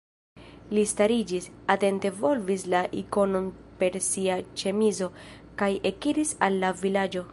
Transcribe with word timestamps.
Li 0.75 0.83
stariĝis, 0.91 1.49
atente 1.73 2.11
volvis 2.21 2.63
la 2.75 2.81
ikonon 3.01 3.45
per 3.83 3.99
sia 4.07 4.39
ĉemizo 4.63 5.11
kaj 5.63 5.69
ekiris 5.91 6.37
al 6.49 6.59
la 6.65 6.75
vilaĝo. 6.83 7.25